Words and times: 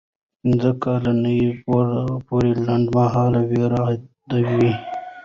پنځه 0.39 0.71
کلنۍ 0.83 1.41
پورې 2.27 2.51
لنډمهاله 2.65 3.41
ویره 3.49 3.79
عادي 3.85 4.43
ده. 4.61 4.69